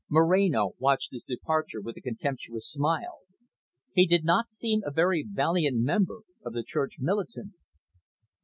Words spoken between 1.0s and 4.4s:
his departure with a contemptuous smile. He did